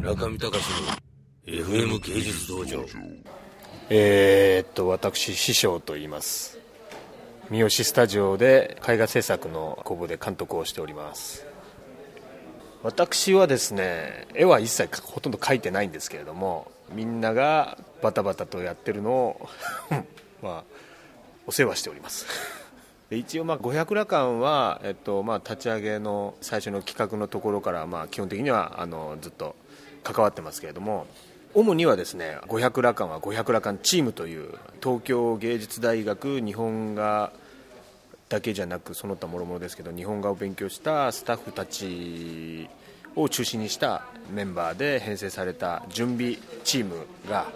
[0.00, 0.56] 村上隆の
[1.44, 2.86] FM 芸術道場。
[3.90, 6.58] えー、っと私師匠と言います。
[7.50, 11.44] 三好スタジオで絵画制作の工房で監督をしております。
[12.82, 19.48] 私はですね絵は一切ほとんど描いてないんですけれどもみんながバタバタとやってるのを
[20.40, 20.64] まあ
[21.46, 22.24] お世話しております。
[23.10, 29.56] 一応まあ500羅漢は、えっとまあ、立ち上げの最初の企画のところからまあ基本的にはあのずっと
[30.02, 31.06] 関わってますけれども
[31.54, 37.32] 主にはですね500羅漢は500羅漢チームという東京芸術大学日本画
[38.28, 42.68] だけじゃなくその他もろもろですけど日本画を勉強したスタッフたち
[43.16, 47.46] を中心にしたメンバーで編成された準備チームが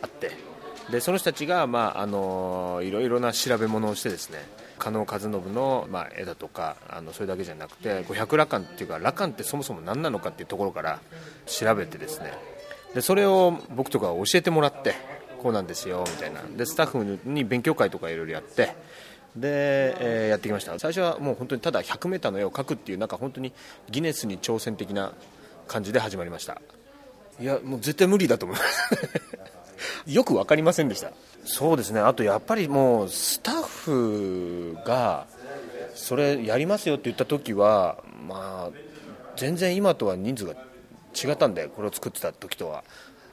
[0.00, 0.53] あって
[0.90, 4.38] でその人たちが、まあ、あのいろいろな調べ物をしてですね
[4.78, 11.00] 加納和信の、まあ、絵だとかあのそれだけじゃなくて500羅漢っていうか羅漢ってそもそも何なのかっていうところから
[11.46, 12.32] 調べてですね。
[12.94, 14.94] でそれを僕とか教えてもらって
[15.42, 16.42] こうなんですよみたいな。
[16.56, 18.76] でスタッフに勉強会とかいろいろやって
[19.36, 20.78] で、えー、やってきました。
[20.78, 23.52] 最初はもう本当にただ 100m の絵を描くっていうなんか本当に
[23.90, 25.12] ギネスに挑戦的な
[25.66, 26.60] 感じで始まりました。
[27.40, 28.96] いやもう絶対無理だと思います
[30.06, 31.12] よく分かりませんでした。
[31.44, 32.00] そうですね。
[32.00, 35.26] あとやっぱりもうスタッフが
[35.94, 38.70] それやりますよって言った時はまあ
[39.36, 40.54] 全然今とは人数が
[41.14, 42.84] 違ったんでこれを作ってた時とは。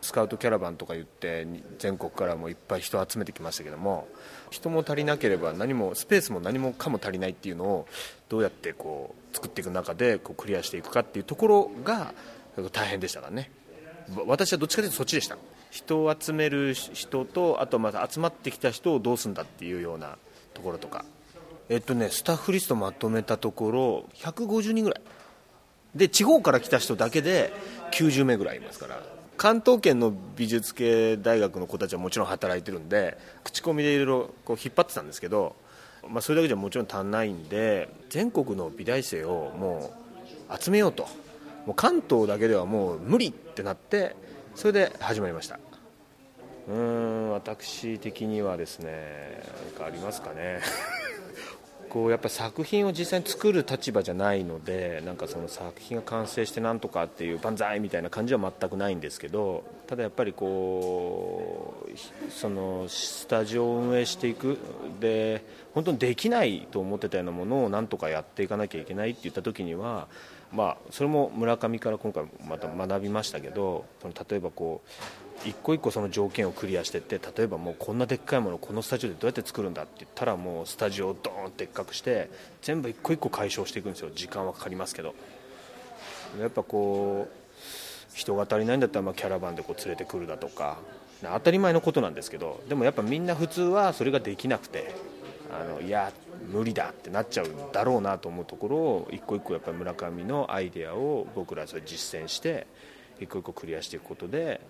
[0.01, 1.45] スカウトキャラバンとか言って
[1.77, 4.07] 全国からもいっぱい人を集めてきましたけども
[4.49, 7.87] 人も足りなければ何もスペースも何もかも足りないっていうのを
[8.27, 12.15] どうやってこう作っていく中でこうクリアしていくかっていうところが
[12.71, 13.51] 大変でしたからね。
[14.25, 15.37] 私はどっちかというとそっちでした。
[15.69, 20.17] 人を集める人とあとまた集まってきた人をどうするんだっていうような
[20.53, 21.05] ところとか。
[21.69, 25.01] えっとねスタッフリストまとめたところ150人ぐらい。
[25.95, 27.53] で地方から来た人だけで
[27.91, 29.01] 90名ぐらいいますから。
[29.37, 35.55] 関東圏の美術系大学の子たちはもちろん働いてるんで口コミでいろいろこう引っ張ってたんですけど、
[36.07, 39.91] まあ、それだけじゃもちろん足んないんで全国の美大生をも
[40.47, 41.07] う集めようと。
[41.65, 44.15] もう関東だけではもう無理ってなって
[44.55, 45.59] それで始まりました。
[46.67, 49.41] うん私的にはですね
[49.75, 50.59] 何かありますかね。
[51.89, 64.57] こうやっぱ作品を実際に作る立場じゃないのでなんかその作品が完成してなんとかっていう万歳みたいな感じは全くないんですけどただやっぱりこうそのスタジオを運営していく
[65.01, 65.43] で
[65.73, 70.07] 本当にできないと思ってたようなものをなんとかやっていかなきゃいけないって言った時には
[70.51, 74.81] まあ、それも村上から今回また学びましたけどその例えばこ
[75.45, 82.29] う一個一個その条件をクリアしていって例えばもうこんなでっかいものをこのスタジオでどうやって作るんだって言ったらもうスタジオをドーンってでっかくして
[82.61, 84.09] 全部一個一個解消していくんですよ。
[84.13, 85.15] 時間はかかりますけど。
[86.39, 90.77] やっぱこう人が足りないんだったらまあキャラバンでこう連れてくるだとか。
[91.23, 94.95] 当たり前のことなんですけどでもやっぱみんな普通はそれができなくて
[95.51, 96.11] あのいや
[96.41, 102.67] 無理だってなっちゃうんだろうなと思うところを一個一個やっぱり村上のアイデアを僕らそれ実践して
[103.19, 104.61] 一個一個クリアしていくことで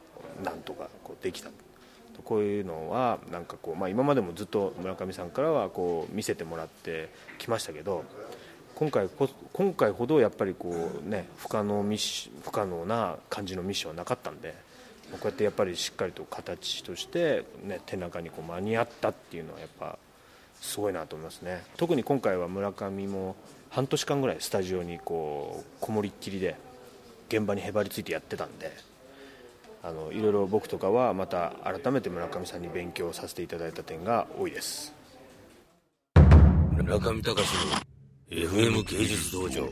[0.43, 1.49] なんとかこうできた
[2.23, 7.09] こういうのはなんかこう、まあ、今までもずっと村上さんからはこう見せてもらって
[7.39, 8.03] きましたけど
[8.75, 9.09] 今回
[9.53, 14.55] 今回ほどやっぱりこう、ね、不可能ミッ不可能な感じのミッションはなかったんで
[15.11, 19.97] こうやってやっぱりしっかりと形として、ね、手中にこう間に合ったっていうのはやっぱ
[20.61, 21.63] すごいなと思いますね。
[21.75, 23.35] 特に今回は村上も
[23.71, 26.55] 半年間ぐらいスタジオにこうこもりっきりで
[27.29, 28.71] 現場にへばりついてやってたんで
[29.81, 34.93] あのいろいろ僕とかはまた改めて村上さんに勉強させていただいた点が多いです。
[36.77, 37.35] 村上隆の
[38.29, 39.67] FM 芸術道場。